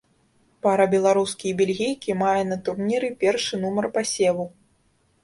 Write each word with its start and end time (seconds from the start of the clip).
Пара 0.65 0.85
беларускі 0.93 1.45
і 1.51 1.57
бельгійкі 1.59 2.15
мае 2.21 2.39
на 2.53 2.57
турніры 2.71 3.11
першы 3.25 3.61
нумар 3.63 3.89
пасеву. 3.99 4.49